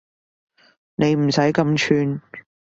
[0.95, 2.21] 你唔使咁串